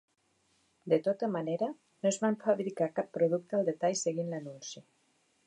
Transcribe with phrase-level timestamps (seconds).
[0.93, 1.67] De tota manera,
[2.05, 4.85] no es van fabrica cap producte al detall seguint l'anunci.